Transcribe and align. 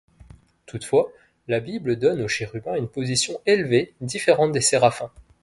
Toutefois, 0.65 1.11
la 1.47 1.59
Bible 1.59 1.95
donne 1.99 2.21
aux 2.23 2.27
chérubins 2.27 2.73
une 2.75 2.87
position 2.89 3.39
élevée 3.45 3.93
différente 3.99 4.51
des 4.51 4.59
séraphins. 4.59 5.11